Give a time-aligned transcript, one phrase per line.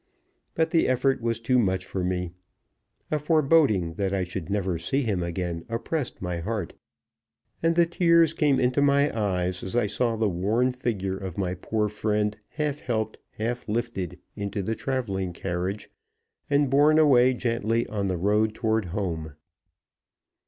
[0.55, 2.31] But the effort was too much for me.
[3.11, 6.73] A foreboding that I should never see him again oppressed my heart,
[7.61, 11.53] and the tears came into my eyes as I saw the worn figure of my
[11.53, 15.87] poor friend half helped, half lifted into the traveling carriage,
[16.49, 19.35] and borne away gently on the road toward home.